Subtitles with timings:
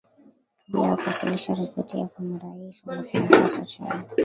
[0.71, 4.05] kabla ya kuwasilisha ripoti ya kwa marais wa bukinafaso chad